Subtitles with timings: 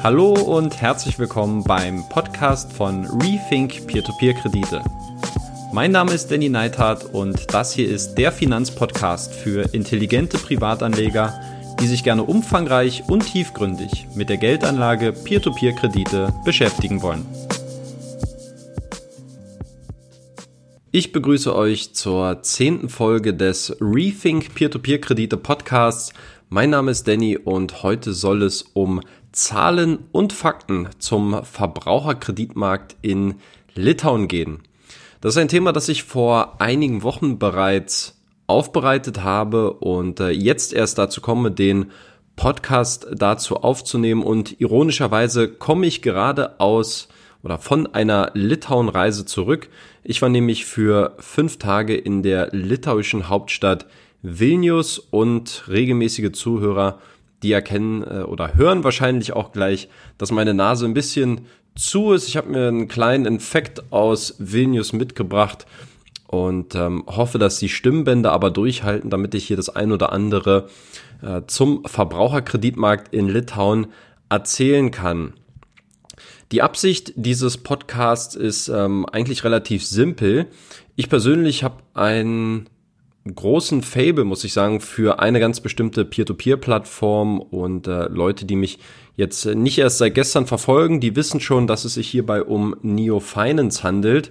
[0.00, 4.84] Hallo und herzlich willkommen beim Podcast von Rethink Peer-to-Peer-Kredite.
[5.72, 11.40] Mein Name ist Danny Neithardt und das hier ist der Finanzpodcast für intelligente Privatanleger,
[11.80, 17.26] die sich gerne umfangreich und tiefgründig mit der Geldanlage Peer-to-Peer-Kredite beschäftigen wollen.
[20.92, 26.14] Ich begrüße euch zur zehnten Folge des Rethink Peer-to-Peer-Kredite Podcasts.
[26.50, 33.34] Mein Name ist Danny und heute soll es um Zahlen und Fakten zum Verbraucherkreditmarkt in
[33.74, 34.62] Litauen gehen.
[35.20, 40.72] Das ist ein Thema, das ich vor einigen Wochen bereits aufbereitet habe und äh, jetzt
[40.72, 41.90] erst dazu komme, den
[42.34, 47.08] Podcast dazu aufzunehmen und ironischerweise komme ich gerade aus
[47.42, 49.68] oder von einer Litauen-Reise zurück.
[50.02, 53.84] Ich war nämlich für fünf Tage in der litauischen Hauptstadt
[54.22, 57.00] Vilnius und regelmäßige Zuhörer,
[57.42, 61.42] die erkennen äh, oder hören wahrscheinlich auch gleich, dass meine Nase ein bisschen
[61.76, 62.28] zu ist.
[62.28, 65.66] Ich habe mir einen kleinen Infekt aus Vilnius mitgebracht
[66.26, 70.68] und ähm, hoffe, dass die Stimmbänder aber durchhalten, damit ich hier das ein oder andere
[71.22, 73.86] äh, zum Verbraucherkreditmarkt in Litauen
[74.28, 75.32] erzählen kann.
[76.52, 80.46] Die Absicht dieses Podcasts ist ähm, eigentlich relativ simpel.
[80.96, 82.68] Ich persönlich habe einen
[83.34, 88.78] großen Fable, muss ich sagen, für eine ganz bestimmte Peer-to-Peer-Plattform und äh, Leute, die mich
[89.16, 93.20] jetzt nicht erst seit gestern verfolgen, die wissen schon, dass es sich hierbei um Neo
[93.20, 94.30] Finance handelt.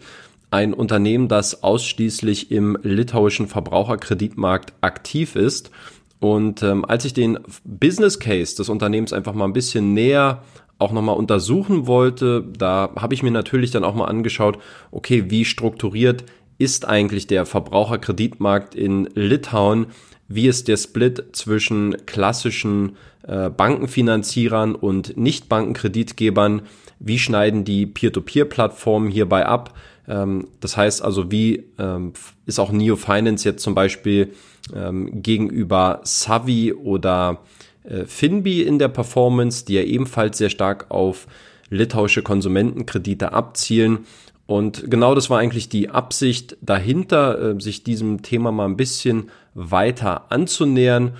[0.49, 5.71] Ein Unternehmen, das ausschließlich im litauischen Verbraucherkreditmarkt aktiv ist.
[6.19, 10.41] Und ähm, als ich den Business Case des Unternehmens einfach mal ein bisschen näher
[10.80, 14.59] auch nochmal untersuchen wollte, da habe ich mir natürlich dann auch mal angeschaut,
[14.91, 16.23] okay, wie strukturiert
[16.58, 19.88] ist eigentlich der Verbraucherkreditmarkt in Litauen?
[20.27, 26.64] Wie ist der Split zwischen klassischen äh, Bankenfinanzierern und Nicht-Bankenkreditgebern?
[26.99, 29.73] Wie schneiden die Peer-to-Peer-Plattformen hierbei ab?
[30.08, 32.14] Ähm, das heißt also, wie ähm,
[32.45, 34.33] ist auch Neo Finance jetzt zum Beispiel
[34.76, 37.42] ähm, gegenüber Savi oder
[37.83, 41.27] äh, Finbi in der Performance, die ja ebenfalls sehr stark auf
[41.70, 44.05] litauische Konsumentenkredite abzielen.
[44.47, 49.30] Und genau das war eigentlich die Absicht dahinter, äh, sich diesem Thema mal ein bisschen
[49.53, 51.11] weiter anzunähern.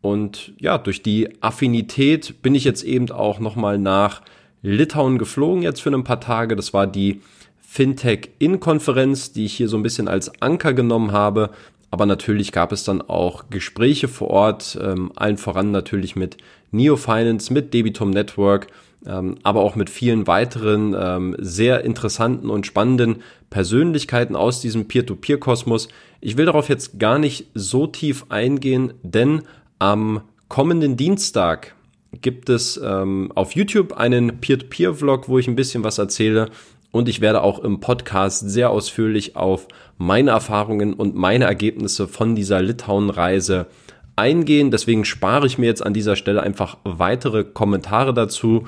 [0.00, 4.22] Und ja, durch die Affinität bin ich jetzt eben auch nochmal nach
[4.62, 6.54] Litauen geflogen jetzt für ein paar Tage.
[6.54, 7.20] Das war die
[7.60, 11.50] Fintech-In-Konferenz, die ich hier so ein bisschen als Anker genommen habe.
[11.90, 16.36] Aber natürlich gab es dann auch Gespräche vor Ort, ähm, allen voran natürlich mit
[16.70, 18.68] Neo Finance, mit Debitum Network
[19.42, 25.88] aber auch mit vielen weiteren ähm, sehr interessanten und spannenden Persönlichkeiten aus diesem Peer-to-Peer-Kosmos.
[26.20, 29.42] Ich will darauf jetzt gar nicht so tief eingehen, denn
[29.78, 31.74] am kommenden Dienstag
[32.20, 36.50] gibt es ähm, auf YouTube einen Peer-to-Peer-Vlog, wo ich ein bisschen was erzähle.
[36.90, 39.68] Und ich werde auch im Podcast sehr ausführlich auf
[39.98, 43.66] meine Erfahrungen und meine Ergebnisse von dieser Litauen-Reise
[44.16, 44.70] eingehen.
[44.70, 48.66] Deswegen spare ich mir jetzt an dieser Stelle einfach weitere Kommentare dazu.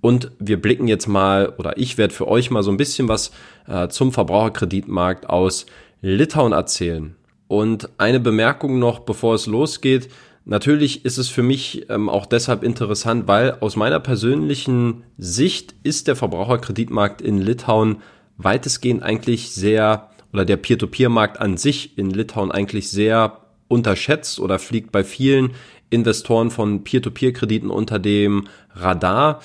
[0.00, 3.32] Und wir blicken jetzt mal, oder ich werde für euch mal so ein bisschen was
[3.66, 5.66] äh, zum Verbraucherkreditmarkt aus
[6.02, 7.16] Litauen erzählen.
[7.48, 10.08] Und eine Bemerkung noch, bevor es losgeht.
[10.44, 16.06] Natürlich ist es für mich ähm, auch deshalb interessant, weil aus meiner persönlichen Sicht ist
[16.06, 18.02] der Verbraucherkreditmarkt in Litauen
[18.36, 23.43] weitestgehend eigentlich sehr, oder der Peer-to-Peer-Markt an sich in Litauen eigentlich sehr
[23.74, 25.50] unterschätzt oder fliegt bei vielen
[25.90, 29.40] Investoren von Peer-to-Peer-Krediten unter dem Radar.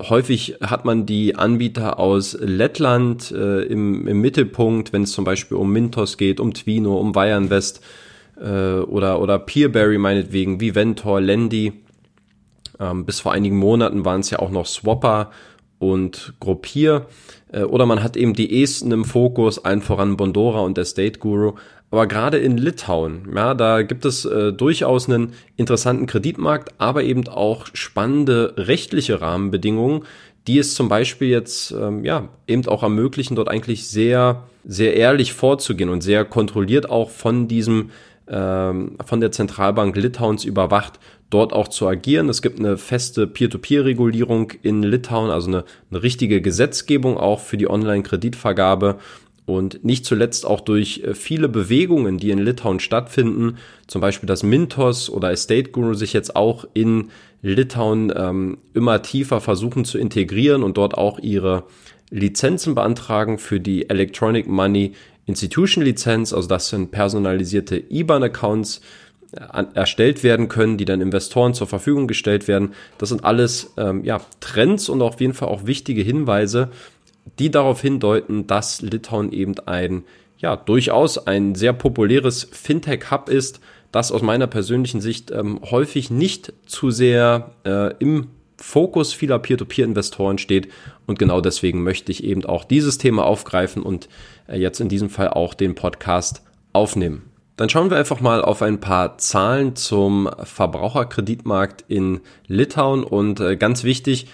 [0.00, 5.56] Häufig hat man die Anbieter aus Lettland äh, im, im Mittelpunkt, wenn es zum Beispiel
[5.56, 7.82] um Mintos geht, um Twino, um Wireinvest
[8.40, 11.72] äh, oder, oder Peerberry meinetwegen, wie Ventor, Lendi.
[12.80, 15.30] Ähm, bis vor einigen Monaten waren es ja auch noch Swapper
[15.82, 17.06] und Gruppier.
[17.50, 21.18] Äh, oder man hat eben die Esten im Fokus, allen voran Bondora und der State
[21.18, 21.54] Guru.
[21.90, 27.28] Aber gerade in Litauen, ja, da gibt es äh, durchaus einen interessanten Kreditmarkt, aber eben
[27.28, 30.04] auch spannende rechtliche Rahmenbedingungen,
[30.46, 35.32] die es zum Beispiel jetzt ähm, ja eben auch ermöglichen, dort eigentlich sehr sehr ehrlich
[35.32, 37.90] vorzugehen und sehr kontrolliert auch von diesem
[38.28, 40.98] ähm, von der Zentralbank Litauens überwacht,
[41.32, 42.28] dort auch zu agieren.
[42.28, 47.70] Es gibt eine feste Peer-to-Peer-Regulierung in Litauen, also eine, eine richtige Gesetzgebung auch für die
[47.70, 48.98] Online-Kreditvergabe
[49.44, 53.56] und nicht zuletzt auch durch äh, viele Bewegungen, die in Litauen stattfinden,
[53.86, 59.40] zum Beispiel dass Mintos oder Estate Guru sich jetzt auch in Litauen ähm, immer tiefer
[59.40, 61.64] versuchen zu integrieren und dort auch ihre
[62.10, 64.92] Lizenzen beantragen für die Electronic Money
[65.26, 68.80] Institution Lizenz, also das sind personalisierte IBAN-Accounts,
[69.32, 72.74] erstellt werden können, die dann Investoren zur Verfügung gestellt werden.
[72.98, 76.68] Das sind alles ähm, ja, Trends und auf jeden Fall auch wichtige Hinweise,
[77.38, 80.04] die darauf hindeuten, dass Litauen eben ein
[80.38, 83.60] ja durchaus ein sehr populäres Fintech-Hub ist,
[83.92, 90.38] das aus meiner persönlichen Sicht ähm, häufig nicht zu sehr äh, im Fokus vieler Peer-to-Peer-Investoren
[90.38, 90.68] steht.
[91.06, 94.08] Und genau deswegen möchte ich eben auch dieses Thema aufgreifen und
[94.48, 96.42] äh, jetzt in diesem Fall auch den Podcast
[96.72, 97.31] aufnehmen.
[97.56, 103.04] Dann schauen wir einfach mal auf ein paar Zahlen zum Verbraucherkreditmarkt in Litauen.
[103.04, 104.26] Und äh, ganz wichtig,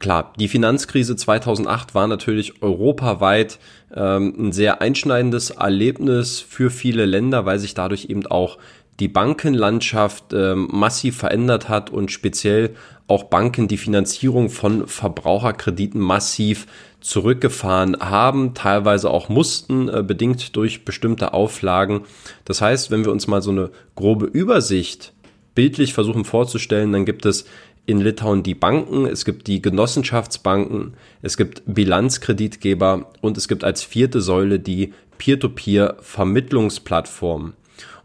[0.00, 3.58] klar, die Finanzkrise 2008 war natürlich europaweit
[3.94, 8.58] ähm, ein sehr einschneidendes Erlebnis für viele Länder, weil sich dadurch eben auch
[9.00, 12.74] die Bankenlandschaft ähm, massiv verändert hat und speziell
[13.08, 16.66] auch Banken die Finanzierung von Verbraucherkrediten massiv
[17.00, 22.00] zurückgefahren haben, teilweise auch mussten, äh, bedingt durch bestimmte Auflagen.
[22.44, 25.12] Das heißt, wenn wir uns mal so eine grobe Übersicht
[25.54, 27.46] bildlich versuchen vorzustellen, dann gibt es
[27.86, 33.84] in Litauen die Banken, es gibt die Genossenschaftsbanken, es gibt Bilanzkreditgeber und es gibt als
[33.84, 37.52] vierte Säule die Peer-to-Peer-Vermittlungsplattform.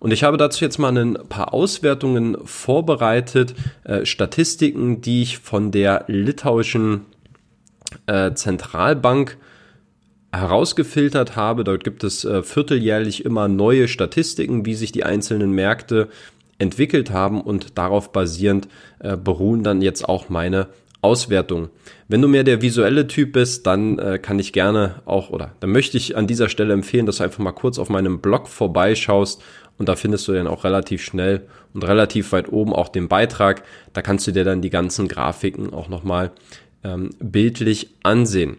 [0.01, 3.53] Und ich habe dazu jetzt mal ein paar Auswertungen vorbereitet,
[3.83, 7.01] äh, Statistiken, die ich von der litauischen
[8.07, 9.37] äh, Zentralbank
[10.31, 11.63] herausgefiltert habe.
[11.63, 16.07] Dort gibt es äh, vierteljährlich immer neue Statistiken, wie sich die einzelnen Märkte
[16.57, 18.67] entwickelt haben und darauf basierend
[19.01, 20.69] äh, beruhen dann jetzt auch meine
[21.01, 21.69] Auswertungen.
[22.07, 25.71] Wenn du mehr der visuelle Typ bist, dann äh, kann ich gerne auch oder dann
[25.71, 29.41] möchte ich an dieser Stelle empfehlen, dass du einfach mal kurz auf meinem Blog vorbeischaust
[29.77, 33.63] und da findest du dann auch relativ schnell und relativ weit oben auch den Beitrag.
[33.93, 36.31] Da kannst du dir dann die ganzen Grafiken auch nochmal
[36.83, 38.57] ähm, bildlich ansehen.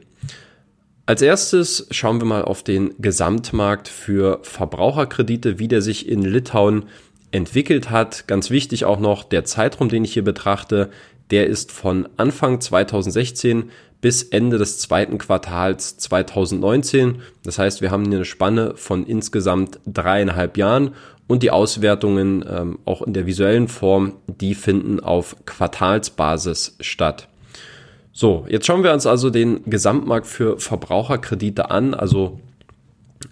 [1.06, 6.84] Als erstes schauen wir mal auf den Gesamtmarkt für Verbraucherkredite, wie der sich in Litauen
[7.32, 8.28] entwickelt hat.
[8.28, 10.90] Ganz wichtig auch noch der Zeitraum, den ich hier betrachte,
[11.32, 13.70] der ist von Anfang 2016
[14.02, 17.23] bis Ende des zweiten Quartals 2019.
[17.43, 20.94] Das heißt, wir haben eine Spanne von insgesamt dreieinhalb Jahren
[21.26, 27.29] und die Auswertungen ähm, auch in der visuellen Form, die finden auf Quartalsbasis statt.
[28.12, 32.40] So, jetzt schauen wir uns also den Gesamtmarkt für Verbraucherkredite an, also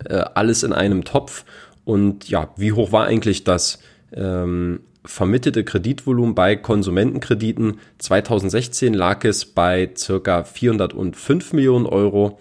[0.07, 1.45] äh, alles in einem Topf.
[1.85, 3.81] Und ja, wie hoch war eigentlich das
[4.15, 7.79] ähm, vermittelte Kreditvolumen bei Konsumentenkrediten?
[7.99, 12.39] 2016 lag es bei circa 405 Millionen Euro.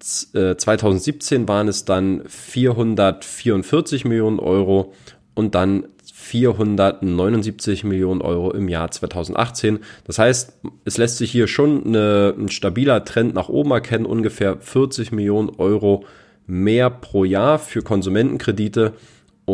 [0.00, 4.92] 2017 äh, waren es dann 444 Millionen Euro
[5.34, 9.80] und dann 479 Millionen Euro im Jahr 2018.
[10.04, 14.56] Das heißt, es lässt sich hier schon eine, ein stabiler Trend nach oben erkennen, ungefähr
[14.58, 16.04] 40 Millionen Euro
[16.46, 18.94] mehr pro Jahr für Konsumentenkredite.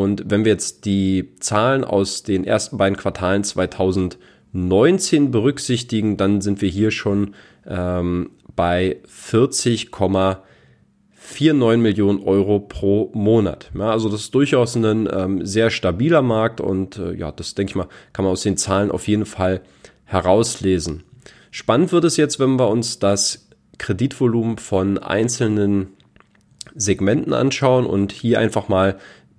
[0.01, 6.63] Und wenn wir jetzt die Zahlen aus den ersten beiden Quartalen 2019 berücksichtigen, dann sind
[6.63, 7.35] wir hier schon
[7.67, 10.39] ähm, bei 40,4
[11.31, 13.71] 4,9 Millionen Euro pro Monat.
[13.79, 17.73] Ja, also das ist durchaus ein ähm, sehr stabiler Markt und äh, ja, das denke
[17.73, 19.61] ich mal, kann man aus den Zahlen auf jeden Fall
[20.05, 21.03] herauslesen.
[21.51, 25.89] Spannend wird es jetzt, wenn wir uns das Kreditvolumen von einzelnen
[26.75, 28.99] Segmenten anschauen und hier einfach mal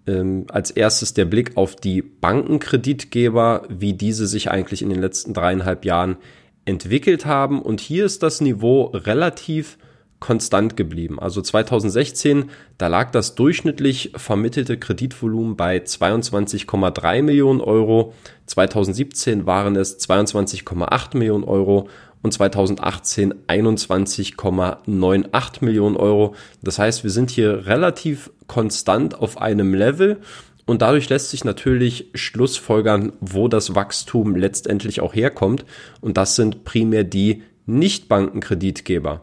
[0.09, 5.33] ähm, als erstes der Blick auf die Bankenkreditgeber, wie diese sich eigentlich in den letzten
[5.33, 6.17] dreieinhalb Jahren
[6.65, 7.61] entwickelt haben.
[7.61, 9.77] Und hier ist das Niveau relativ
[10.19, 11.19] konstant geblieben.
[11.19, 18.13] Also 2016, da lag das durchschnittlich vermittelte Kreditvolumen bei 22,3 Millionen Euro.
[18.45, 21.87] 2017 waren es 22,8 Millionen Euro
[22.21, 26.35] und 2018 21,98 Millionen Euro.
[26.61, 30.17] Das heißt, wir sind hier relativ konstant auf einem Level
[30.65, 35.65] und dadurch lässt sich natürlich Schlussfolgern, wo das Wachstum letztendlich auch herkommt.
[35.99, 39.21] Und das sind primär die Nichtbankenkreditgeber.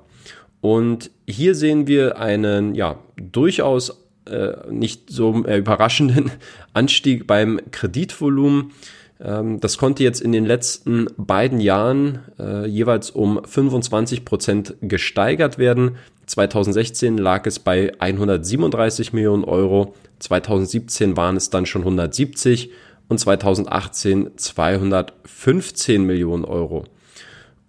[0.61, 6.33] Und hier sehen wir einen, ja, durchaus äh, nicht so äh, überraschenden
[6.73, 8.73] Anstieg beim Kreditvolumen.
[9.21, 15.59] Ähm, das konnte jetzt in den letzten beiden Jahren äh, jeweils um 25 Prozent gesteigert
[15.59, 15.97] werden.
[16.27, 22.71] 2016 lag es bei 137 Millionen Euro, 2017 waren es dann schon 170
[23.09, 26.85] und 2018 215 Millionen Euro.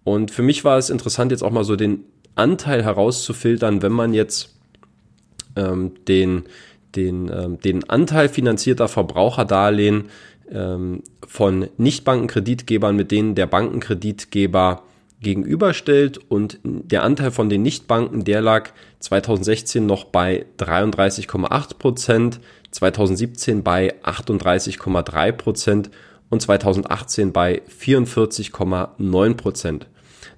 [0.03, 4.13] Und für mich war es interessant, jetzt auch mal so den Anteil herauszufiltern, wenn man
[4.13, 4.55] jetzt
[5.55, 6.43] ähm, den,
[6.95, 10.05] den, ähm, den Anteil finanzierter Verbraucherdarlehen
[10.51, 14.83] ähm, von Nichtbankenkreditgebern, mit denen der Bankenkreditgeber
[15.21, 22.39] gegenüberstellt und der Anteil von den Nichtbanken, der lag 2016 noch bei 33,8 Prozent,
[22.71, 25.89] 2017 bei 38,3 Prozent
[26.29, 29.87] und 2018 bei 44,9 Prozent.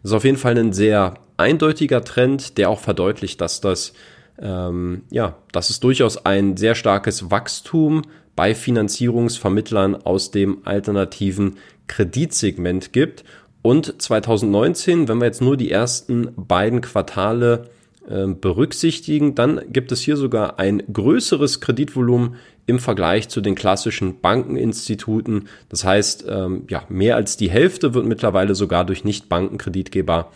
[0.01, 3.93] Das ist auf jeden Fall ein sehr eindeutiger Trend, der auch verdeutlicht, dass das
[4.41, 8.03] ähm, ja, dass es durchaus ein sehr starkes Wachstum
[8.39, 13.25] bei Finanzierungsvermittlern aus dem alternativen Kreditsegment gibt.
[13.61, 17.67] Und 2019, wenn wir jetzt nur die ersten beiden Quartale
[18.07, 24.21] äh, berücksichtigen, dann gibt es hier sogar ein größeres Kreditvolumen im Vergleich zu den klassischen
[24.21, 25.49] Bankeninstituten.
[25.67, 30.31] Das heißt, ähm, ja, mehr als die Hälfte wird mittlerweile sogar durch Nicht-Bankenkreditgeber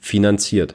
[0.00, 0.74] finanziert.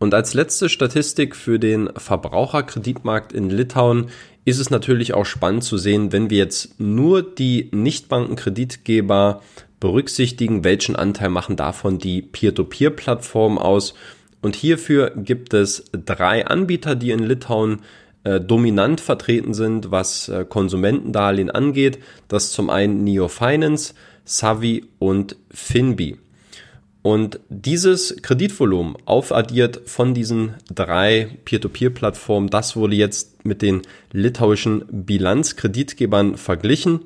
[0.00, 4.06] Und als letzte Statistik für den Verbraucherkreditmarkt in Litauen
[4.46, 9.42] ist es natürlich auch spannend zu sehen, wenn wir jetzt nur die Nichtbankenkreditgeber
[9.78, 13.92] berücksichtigen, welchen Anteil machen davon die Peer-to-Peer-Plattformen aus.
[14.40, 17.82] Und hierfür gibt es drei Anbieter, die in Litauen
[18.24, 21.98] äh, dominant vertreten sind, was äh, Konsumentendarlehen angeht.
[22.26, 23.92] Das ist zum einen Neo Finance,
[24.24, 26.16] Savi und Finbi.
[27.02, 36.36] Und dieses Kreditvolumen aufaddiert von diesen drei Peer-to-Peer-Plattformen, das wurde jetzt mit den litauischen Bilanzkreditgebern
[36.36, 37.00] verglichen.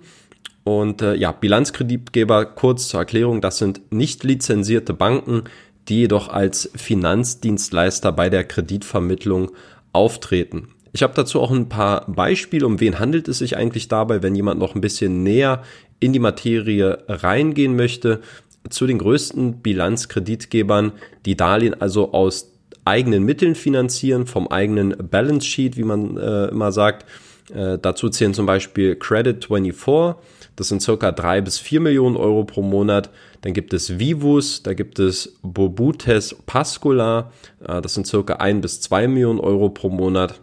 [0.65, 5.45] Und äh, ja, Bilanzkreditgeber, kurz zur Erklärung, das sind nicht lizenzierte Banken,
[5.89, 9.53] die jedoch als Finanzdienstleister bei der Kreditvermittlung
[9.93, 10.69] auftreten.
[10.93, 14.35] Ich habe dazu auch ein paar Beispiele, um wen handelt es sich eigentlich dabei, wenn
[14.35, 15.63] jemand noch ein bisschen näher
[16.01, 18.23] in die Materie reingehen möchte
[18.71, 20.93] zu den größten Bilanzkreditgebern,
[21.27, 22.53] die Darlehen also aus
[22.85, 27.07] eigenen Mitteln finanzieren, vom eigenen Balance Sheet, wie man äh, immer sagt.
[27.55, 30.17] Äh, dazu zählen zum Beispiel Credit 24,
[30.57, 33.11] das sind circa drei bis vier Millionen Euro pro Monat.
[33.43, 37.33] Dann gibt es Vivus, da gibt es Bobutes Pascula,
[37.67, 40.41] äh, das sind circa ein bis zwei Millionen Euro pro Monat.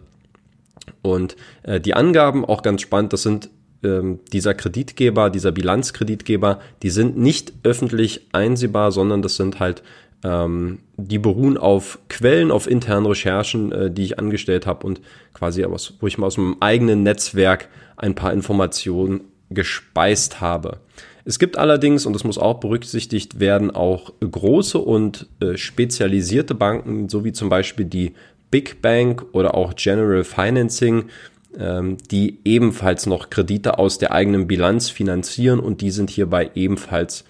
[1.00, 3.50] Und äh, die Angaben, auch ganz spannend, das sind
[3.82, 9.82] ähm, dieser Kreditgeber, dieser Bilanzkreditgeber, die sind nicht öffentlich einsehbar, sondern das sind halt
[10.24, 15.00] ähm, die beruhen auf Quellen, auf internen Recherchen, äh, die ich angestellt habe und
[15.34, 20.78] quasi aus, wo ich mal aus meinem eigenen Netzwerk ein paar Informationen gespeist habe.
[21.24, 27.08] Es gibt allerdings, und das muss auch berücksichtigt werden, auch große und äh, spezialisierte Banken,
[27.08, 28.14] so wie zum Beispiel die
[28.50, 31.04] Big Bank oder auch General Financing,
[31.54, 37.24] die ebenfalls noch Kredite aus der eigenen Bilanz finanzieren und die sind hierbei ebenfalls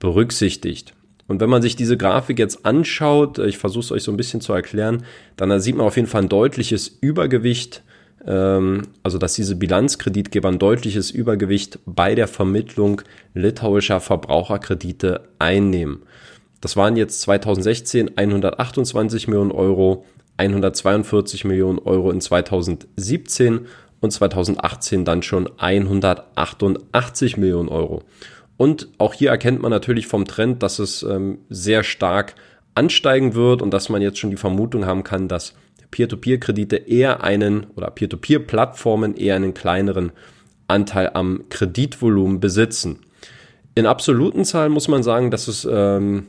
[0.00, 0.94] berücksichtigt.
[1.28, 4.40] Und wenn man sich diese Grafik jetzt anschaut, ich versuche es euch so ein bisschen
[4.40, 5.04] zu erklären,
[5.36, 7.84] dann sieht man auf jeden Fall ein deutliches Übergewicht,
[8.26, 16.02] ähm, also dass diese Bilanzkreditgeber ein deutliches Übergewicht bei der Vermittlung litauischer Verbraucherkredite einnehmen.
[16.60, 20.04] Das waren jetzt 2016 128 Millionen Euro,
[20.40, 23.66] 142 Millionen Euro in 2017
[24.00, 28.02] und 2018 dann schon 188 Millionen Euro.
[28.56, 32.34] Und auch hier erkennt man natürlich vom Trend, dass es ähm, sehr stark
[32.74, 35.54] ansteigen wird und dass man jetzt schon die Vermutung haben kann, dass
[35.90, 40.12] Peer-to-Peer-Kredite eher einen oder Peer-to-Peer-Plattformen eher einen kleineren
[40.68, 43.00] Anteil am Kreditvolumen besitzen.
[43.74, 46.28] In absoluten Zahlen muss man sagen, dass es ähm,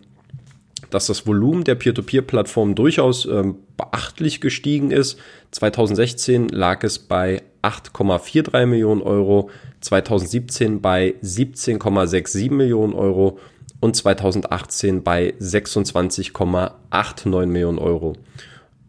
[0.92, 5.18] dass das Volumen der Peer-to-Peer-Plattform durchaus ähm, beachtlich gestiegen ist.
[5.52, 9.50] 2016 lag es bei 8,43 Millionen Euro,
[9.82, 13.40] 2017 bei 17,67 Millionen Euro
[13.80, 18.18] und 2018 bei 26,89 Millionen Euro.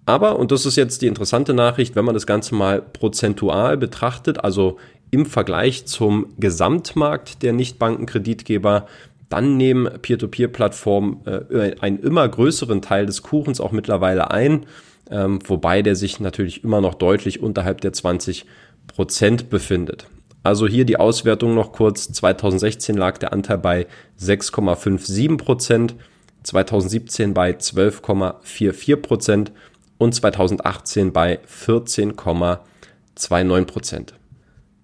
[0.05, 4.43] Aber, und das ist jetzt die interessante Nachricht, wenn man das Ganze mal prozentual betrachtet,
[4.43, 4.79] also
[5.11, 8.87] im Vergleich zum Gesamtmarkt der Nichtbankenkreditgeber,
[9.33, 14.67] dann nehmen Peer-to-Peer-Plattformen äh, einen immer größeren Teil des Kuchens auch mittlerweile ein,
[15.11, 18.47] ähm, wobei der sich natürlich immer noch deutlich unterhalb der 20
[18.87, 20.07] Prozent befindet.
[20.43, 22.13] Also hier die Auswertung noch kurz.
[22.13, 23.87] 2016 lag der Anteil bei
[24.21, 25.95] 6,57 Prozent,
[26.43, 29.53] 2017 bei 12,44 Prozent
[29.99, 34.15] und 2018 bei 14,29 Prozent.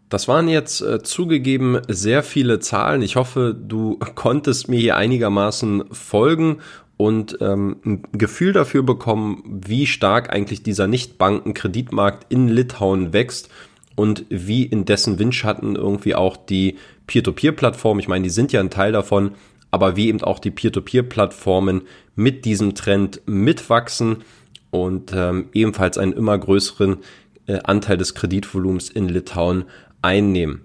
[0.09, 3.03] Das waren jetzt äh, zugegeben sehr viele Zahlen.
[3.03, 6.59] Ich hoffe, du konntest mir hier einigermaßen folgen
[6.97, 13.51] und ähm, ein Gefühl dafür bekommen, wie stark eigentlich dieser Nichtbankenkreditmarkt in Litauen wächst
[13.95, 18.71] und wie in dessen Windschatten irgendwie auch die Peer-to-Peer-Plattformen, ich meine, die sind ja ein
[18.71, 19.33] Teil davon,
[19.71, 21.83] aber wie eben auch die Peer-to-Peer-Plattformen
[22.17, 24.25] mit diesem Trend mitwachsen
[24.71, 26.99] und ähm, ebenfalls einen immer größeren
[27.47, 29.65] äh, Anteil des Kreditvolumens in Litauen
[30.03, 30.63] einnehmen.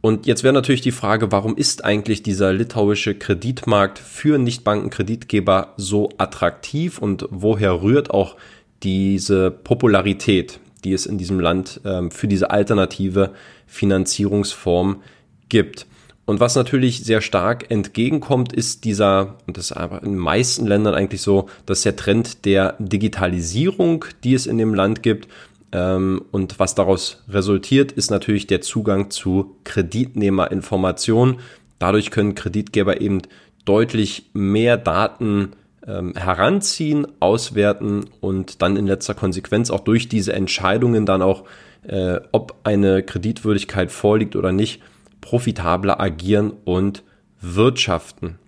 [0.00, 6.10] Und jetzt wäre natürlich die Frage, warum ist eigentlich dieser litauische Kreditmarkt für Nichtbankenkreditgeber so
[6.16, 8.36] attraktiv und woher rührt auch
[8.82, 13.32] diese Popularität, die es in diesem Land ähm, für diese alternative
[13.66, 15.02] Finanzierungsform
[15.48, 15.86] gibt?
[16.26, 20.66] Und was natürlich sehr stark entgegenkommt, ist dieser, und das ist einfach in den meisten
[20.66, 25.28] Ländern eigentlich so, dass der Trend der Digitalisierung, die es in dem Land gibt.
[25.76, 31.40] Ähm, und was daraus resultiert, ist natürlich der Zugang zu Kreditnehmerinformationen.
[31.78, 33.20] Dadurch können Kreditgeber eben
[33.66, 35.50] deutlich mehr Daten
[35.86, 41.44] ähm, heranziehen, auswerten und dann in letzter Konsequenz auch durch diese Entscheidungen dann auch,
[41.86, 44.80] äh, ob eine Kreditwürdigkeit vorliegt oder nicht,
[45.20, 47.02] profitabler agieren und
[47.42, 48.38] wirtschaften.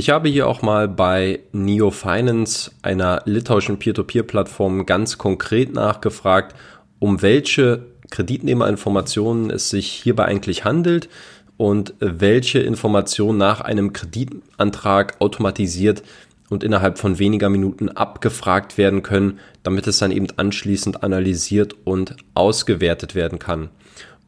[0.00, 6.56] Ich habe hier auch mal bei Neo Finance, einer litauischen Peer-to-Peer-Plattform, ganz konkret nachgefragt,
[6.98, 11.10] um welche Kreditnehmerinformationen es sich hierbei eigentlich handelt
[11.58, 16.02] und welche Informationen nach einem Kreditantrag automatisiert
[16.48, 22.16] und innerhalb von weniger Minuten abgefragt werden können, damit es dann eben anschließend analysiert und
[22.32, 23.68] ausgewertet werden kann.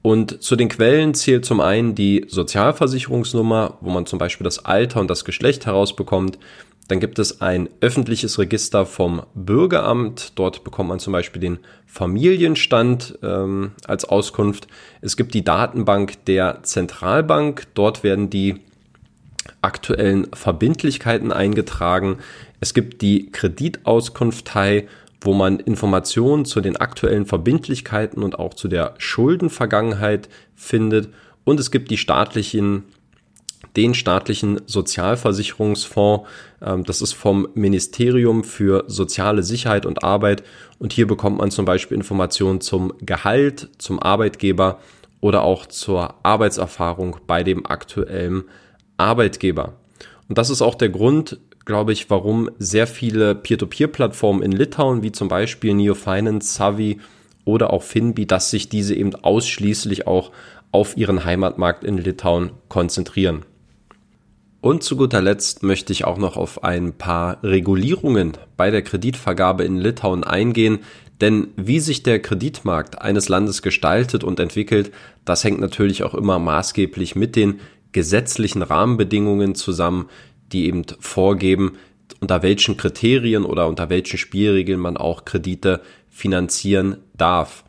[0.03, 5.01] Und zu den Quellen zählt zum einen die Sozialversicherungsnummer, wo man zum Beispiel das Alter
[5.01, 6.39] und das Geschlecht herausbekommt.
[6.89, 10.33] Dann gibt es ein öffentliches Register vom Bürgeramt.
[10.35, 14.67] Dort bekommt man zum Beispiel den Familienstand ähm, als Auskunft.
[15.01, 17.69] Es gibt die Datenbank der Zentralbank.
[17.75, 18.57] Dort werden die
[19.61, 22.19] aktuellen Verbindlichkeiten eingetragen.
[22.61, 24.89] Es gibt die Kreditauskunftei
[25.25, 31.09] wo man Informationen zu den aktuellen Verbindlichkeiten und auch zu der Schuldenvergangenheit findet.
[31.45, 32.85] Und es gibt die staatlichen,
[33.77, 36.29] den staatlichen Sozialversicherungsfonds.
[36.61, 40.43] Ähm, das ist vom Ministerium für soziale Sicherheit und Arbeit.
[40.79, 44.79] Und hier bekommt man zum Beispiel Informationen zum Gehalt, zum Arbeitgeber
[45.21, 48.45] oder auch zur Arbeitserfahrung bei dem aktuellen
[48.97, 49.75] Arbeitgeber.
[50.29, 55.13] Und das ist auch der Grund, glaube ich, warum sehr viele Peer-to-Peer-Plattformen in Litauen, wie
[55.13, 56.99] zum Beispiel NeoFinance, Savi
[57.45, 60.33] oder auch Finbi, dass sich diese eben ausschließlich auch
[60.71, 63.45] auf ihren Heimatmarkt in Litauen konzentrieren.
[64.61, 69.65] Und zu guter Letzt möchte ich auch noch auf ein paar Regulierungen bei der Kreditvergabe
[69.65, 70.81] in Litauen eingehen,
[71.21, 74.93] denn wie sich der Kreditmarkt eines Landes gestaltet und entwickelt,
[75.25, 77.61] das hängt natürlich auch immer maßgeblich mit den
[77.91, 80.09] gesetzlichen Rahmenbedingungen zusammen,
[80.53, 81.79] die eben vorgeben,
[82.21, 87.65] unter welchen Kriterien oder unter welchen Spielregeln man auch Kredite finanzieren darf.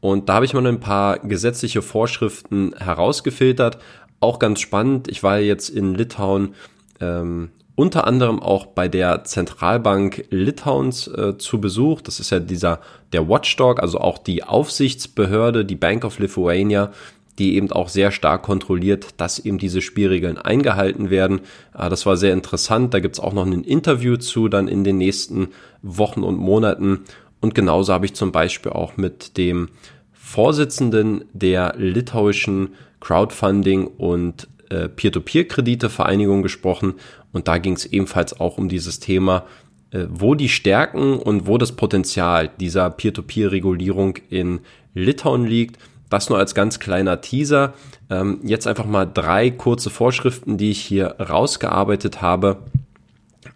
[0.00, 3.78] Und da habe ich mal ein paar gesetzliche Vorschriften herausgefiltert.
[4.20, 5.08] Auch ganz spannend.
[5.08, 6.54] Ich war jetzt in Litauen
[7.00, 12.02] ähm, unter anderem auch bei der Zentralbank Litauens äh, zu Besuch.
[12.02, 12.80] Das ist ja dieser
[13.12, 16.92] der Watchdog, also auch die Aufsichtsbehörde, die Bank of Lithuania,
[17.38, 21.40] die eben auch sehr stark kontrolliert, dass eben diese Spielregeln eingehalten werden.
[21.72, 22.94] Ah, das war sehr interessant.
[22.94, 25.48] Da gibt's auch noch ein Interview zu dann in den nächsten
[25.82, 27.00] Wochen und Monaten.
[27.40, 29.68] Und genauso habe ich zum Beispiel auch mit dem
[30.12, 32.70] Vorsitzenden der litauischen
[33.00, 36.94] Crowdfunding und äh, Peer-to-Peer-Kredite-Vereinigung gesprochen.
[37.32, 39.44] Und da ging es ebenfalls auch um dieses Thema,
[39.90, 44.60] äh, wo die Stärken und wo das Potenzial dieser Peer-to-Peer-Regulierung in
[44.94, 45.78] Litauen liegt.
[46.10, 47.74] Das nur als ganz kleiner Teaser.
[48.10, 52.58] Ähm, jetzt einfach mal drei kurze Vorschriften, die ich hier rausgearbeitet habe,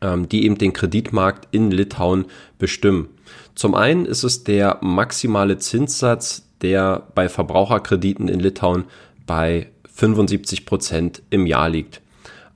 [0.01, 2.27] ähm, die eben den Kreditmarkt in Litauen
[2.59, 3.09] bestimmen.
[3.55, 8.85] Zum einen ist es der maximale Zinssatz, der bei Verbraucherkrediten in Litauen
[9.27, 12.01] bei 75 Prozent im Jahr liegt.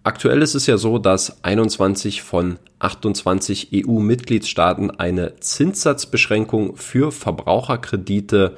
[0.05, 8.57] Aktuell ist es ja so, dass 21 von 28 EU-Mitgliedstaaten eine Zinssatzbeschränkung für Verbraucherkredite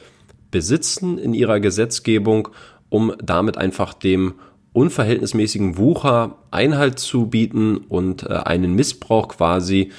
[0.54, 2.46] besitzen in ihrer Gesetzgebung,
[2.88, 4.34] um damit einfach dem
[4.72, 9.90] unverhältnismäßigen Wucher Einhalt zu bieten und äh, einen Missbrauch quasi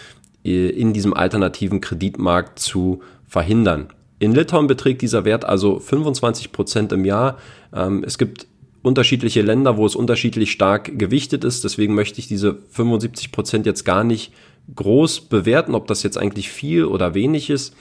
[0.46, 3.89] äh, in diesem alternativen Kreditmarkt zu verhindern.
[4.20, 7.38] In Litauen beträgt dieser Wert also 25 Prozent im Jahr.
[7.74, 8.48] Ähm, es gibt
[8.82, 11.65] unterschiedliche Länder, wo es unterschiedlich stark gewichtet ist.
[11.65, 14.32] Deswegen möchte ich diese 75 Prozent jetzt gar nicht
[14.74, 17.76] groß bewerten, ob das jetzt eigentlich viel oder wenig ist.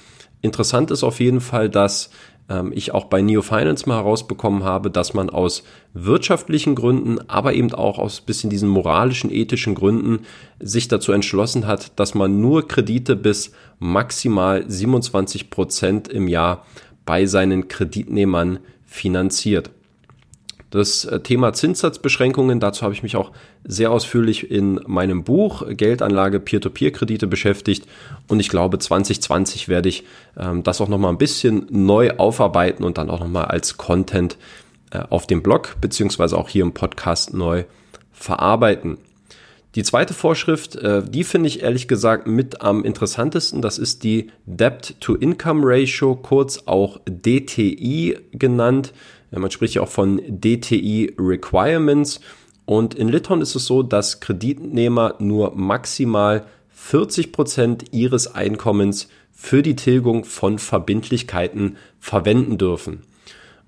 [0.45, 2.11] Interessant ist auf jeden Fall, dass
[2.49, 7.55] ähm, ich auch bei Neo Finance mal herausbekommen habe, dass man aus wirtschaftlichen Gründen, aber
[7.55, 10.21] eben auch aus bisschen diesen moralischen, ethischen Gründen
[10.61, 16.65] sich dazu entschlossen hat, dass man nur Kredite bis maximal 27 Prozent im Jahr
[17.07, 19.71] bei seinen Kreditnehmern finanziert.
[20.75, 23.31] Das äh, Thema Zinssatzbeschränkungen, dazu habe ich mich auch
[23.63, 27.87] sehr ausführlich in meinem Buch Geldanlage Peer-to-Peer-Kredite beschäftigt
[28.27, 30.03] und ich glaube 2020 werde ich
[30.37, 34.37] ähm, das auch nochmal ein bisschen neu aufarbeiten und dann auch nochmal als Content
[34.91, 37.63] äh, auf dem Blog beziehungsweise auch hier im Podcast neu
[38.13, 38.99] verarbeiten.
[39.77, 43.63] Die zweite Vorschrift, äh, die finde ich ehrlich gesagt mit am interessantesten.
[43.63, 48.93] Das ist die Debt-to-Income Ratio, kurz auch DTI genannt.
[49.39, 52.21] Man spricht ja auch von DTI Requirements.
[52.67, 59.63] Und in Litauen ist es so, dass Kreditnehmer nur maximal 40 Prozent ihres Einkommens für
[59.63, 63.03] die Tilgung von Verbindlichkeiten verwenden dürfen.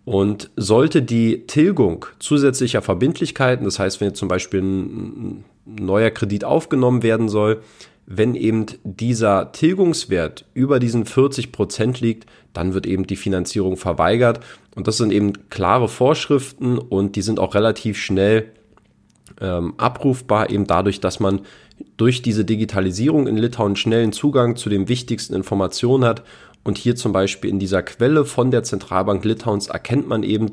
[0.05, 6.45] Und sollte die Tilgung zusätzlicher Verbindlichkeiten, das heißt, wenn jetzt zum Beispiel ein neuer Kredit
[6.45, 7.61] aufgenommen werden soll,
[8.07, 14.41] wenn eben dieser Tilgungswert über diesen 40 Prozent liegt, dann wird eben die Finanzierung verweigert.
[14.77, 18.53] Und das sind eben klare Vorschriften und die sind auch relativ schnell
[19.41, 21.41] ähm, abrufbar, eben dadurch, dass man
[21.97, 26.23] durch diese Digitalisierung in Litauen schnellen Zugang zu den wichtigsten Informationen hat
[26.65, 30.51] und hier zum Beispiel in dieser Quelle von der Zentralbank Litauens erkennt man eben,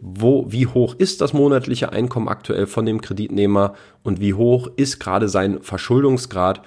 [0.00, 4.98] wo, wie hoch ist das monatliche Einkommen aktuell von dem Kreditnehmer und wie hoch ist
[4.98, 6.62] gerade sein Verschuldungsgrad.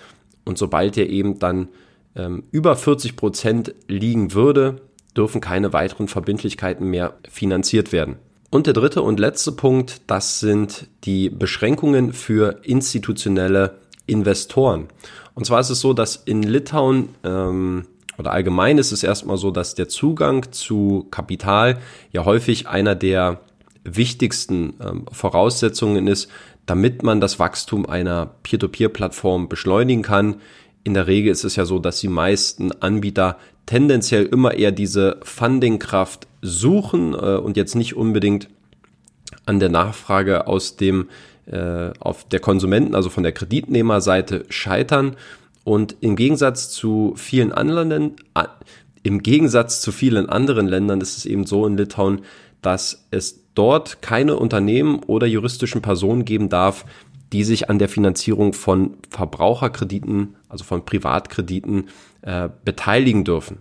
[0.45, 1.69] Und sobald er eben dann
[2.15, 4.82] ähm, über 40 Prozent liegen würde,
[5.15, 8.15] dürfen keine weiteren Verbindlichkeiten mehr finanziert werden.
[8.49, 13.77] Und der dritte und letzte Punkt, das sind die Beschränkungen für institutionelle
[14.08, 14.88] Investoren.
[15.36, 17.86] Und zwar ist es so, dass in Litauen ähm,
[18.22, 21.80] oder allgemein ist es erstmal so, dass der Zugang zu Kapital
[22.12, 23.42] ja häufig einer der
[23.84, 26.30] wichtigsten ähm, Voraussetzungen ist,
[26.68, 30.36] damit man das Wachstum einer Peer-to-Peer-Plattform beschleunigen kann.
[30.84, 35.20] In der Regel ist es ja so, dass die meisten Anbieter tendenziell immer eher diese
[35.24, 38.50] Fundingkraft suchen äh, und jetzt nicht unbedingt
[39.48, 41.10] an der Nachfrage aus dem
[41.48, 45.16] äh, auf der Konsumenten, also von der Kreditnehmerseite scheitern.
[45.63, 48.15] Und im Gegensatz zu vielen anderen,
[49.04, 52.21] im Gegensatz zu vielen anderen Ländern ist es eben so in Litauen,
[52.62, 56.86] dass es dort keine Unternehmen oder juristischen Personen geben darf,
[57.34, 61.89] die sich an der Finanzierung von Verbraucherkrediten, also von Privatkrediten,
[62.21, 63.60] äh, beteiligen dürfen.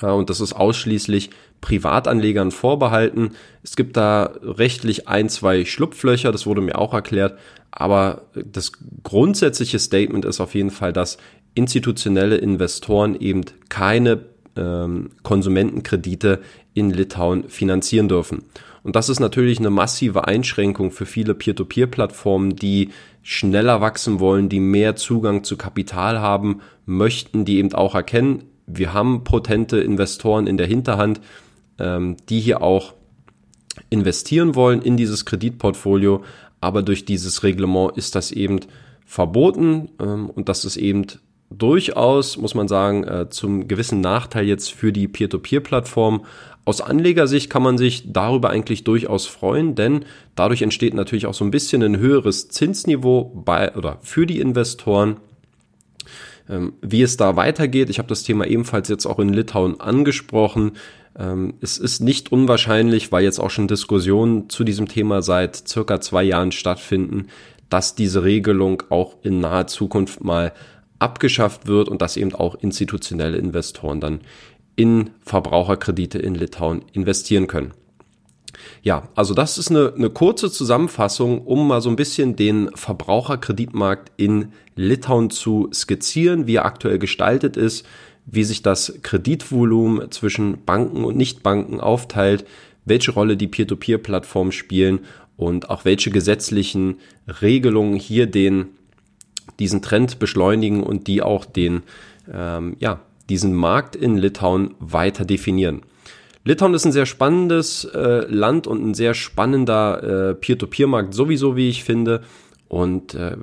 [0.00, 1.30] Äh, und das ist ausschließlich
[1.62, 3.30] Privatanlegern vorbehalten.
[3.62, 7.38] Es gibt da rechtlich ein, zwei Schlupflöcher, das wurde mir auch erklärt,
[7.70, 8.72] aber das
[9.02, 11.16] grundsätzliche Statement ist auf jeden Fall, dass
[11.54, 16.40] institutionelle Investoren eben keine ähm, Konsumentenkredite
[16.74, 18.44] in Litauen finanzieren dürfen.
[18.82, 22.90] Und das ist natürlich eine massive Einschränkung für viele Peer-to-Peer-Plattformen, die
[23.22, 28.94] schneller wachsen wollen, die mehr Zugang zu Kapital haben möchten, die eben auch erkennen, wir
[28.94, 31.20] haben potente Investoren in der Hinterhand,
[31.78, 32.94] ähm, die hier auch
[33.90, 36.22] investieren wollen in dieses Kreditportfolio,
[36.60, 38.60] aber durch dieses Reglement ist das eben
[39.04, 41.06] verboten ähm, und das ist eben
[41.50, 46.24] durchaus, muss man sagen, äh, zum gewissen Nachteil jetzt für die Peer-to-Peer-Plattform.
[46.64, 50.04] Aus Anlegersicht kann man sich darüber eigentlich durchaus freuen, denn
[50.34, 55.16] dadurch entsteht natürlich auch so ein bisschen ein höheres Zinsniveau bei oder für die Investoren.
[56.48, 60.72] Ähm, wie es da weitergeht, ich habe das Thema ebenfalls jetzt auch in Litauen angesprochen.
[61.18, 66.00] Ähm, es ist nicht unwahrscheinlich, weil jetzt auch schon Diskussionen zu diesem Thema seit circa
[66.00, 67.28] zwei Jahren stattfinden,
[67.68, 70.52] dass diese Regelung auch in naher Zukunft mal
[70.98, 74.20] abgeschafft wird und dass eben auch institutionelle Investoren dann
[74.76, 77.72] in Verbraucherkredite in Litauen investieren können.
[78.82, 84.12] Ja, also das ist eine, eine kurze Zusammenfassung, um mal so ein bisschen den Verbraucherkreditmarkt
[84.16, 87.86] in Litauen zu skizzieren, wie er aktuell gestaltet ist,
[88.26, 92.44] wie sich das Kreditvolumen zwischen Banken und Nichtbanken aufteilt,
[92.84, 95.00] welche Rolle die Peer-to-Peer-Plattformen spielen
[95.36, 96.98] und auch welche gesetzlichen
[97.40, 98.66] Regelungen hier den,
[99.58, 101.82] diesen Trend beschleunigen und die auch den,
[102.32, 105.82] ähm, ja, diesen Markt in Litauen weiter definieren.
[106.44, 111.68] Litauen ist ein sehr spannendes äh, Land und ein sehr spannender äh, Peer-to-Peer-Markt sowieso, wie
[111.68, 112.22] ich finde.
[112.68, 113.36] Und äh,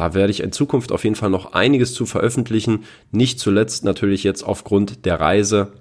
[0.00, 2.84] da werde ich in Zukunft auf jeden Fall noch einiges zu veröffentlichen.
[3.12, 5.72] Nicht zuletzt natürlich jetzt aufgrund der Reise,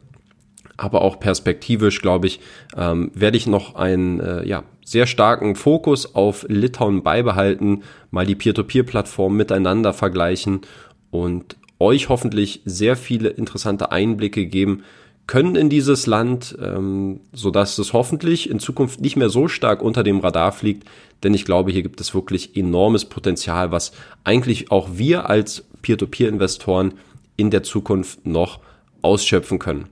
[0.76, 2.42] aber auch perspektivisch, glaube ich,
[2.76, 8.36] ähm, werde ich noch einen äh, ja, sehr starken Fokus auf Litauen beibehalten, mal die
[8.36, 10.64] Peer-to-Peer-Plattformen miteinander vergleichen
[11.12, 14.84] und euch hoffentlich sehr viele interessante Einblicke geben
[15.30, 20.02] können in dieses Land, ähm, sodass es hoffentlich in Zukunft nicht mehr so stark unter
[20.02, 20.90] dem Radar fliegt,
[21.22, 23.92] denn ich glaube, hier gibt es wirklich enormes Potenzial, was
[24.24, 26.96] eigentlich auch wir als Peer-to-Peer-Investoren
[27.38, 28.60] in der Zukunft noch
[29.04, 29.86] ausschöpfen können.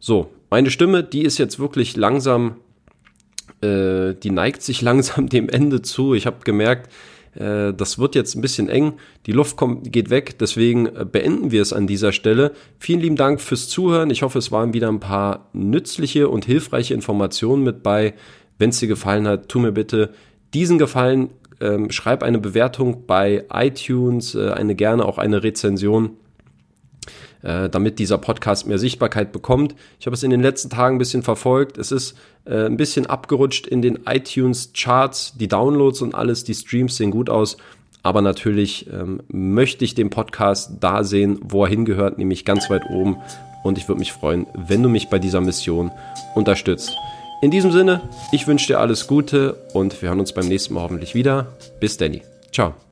[0.00, 2.56] So, meine Stimme, die ist jetzt wirklich langsam,
[3.60, 6.14] äh, die neigt sich langsam dem Ende zu.
[6.14, 6.92] Ich habe gemerkt,
[7.34, 8.94] äh, das wird jetzt ein bisschen eng,
[9.26, 12.52] die Luft kommt, geht weg, deswegen äh, beenden wir es an dieser Stelle.
[12.78, 14.10] Vielen lieben Dank fürs Zuhören.
[14.10, 18.14] Ich hoffe, es waren wieder ein paar nützliche und hilfreiche Informationen mit bei.
[18.58, 20.10] Wenn es dir gefallen hat, tu mir bitte
[20.54, 26.16] diesen Gefallen, ähm, schreib eine Bewertung bei iTunes, äh, eine gerne auch eine Rezension
[27.42, 29.74] äh, damit dieser Podcast mehr Sichtbarkeit bekommt.
[30.00, 31.78] Ich habe es in den letzten Tagen ein bisschen verfolgt.
[31.78, 35.34] Es ist äh, ein bisschen abgerutscht in den iTunes-Charts.
[35.38, 37.56] Die Downloads und alles, die Streams sehen gut aus.
[38.02, 42.82] Aber natürlich ähm, möchte ich den Podcast da sehen, wo er hingehört, nämlich ganz weit
[42.90, 43.16] oben.
[43.62, 45.92] Und ich würde mich freuen, wenn du mich bei dieser Mission
[46.34, 46.90] unterstützt.
[47.42, 50.82] In diesem Sinne, ich wünsche dir alles Gute und wir hören uns beim nächsten Mal
[50.82, 51.58] hoffentlich wieder.
[51.80, 52.22] Bis Danny.
[52.52, 52.91] Ciao.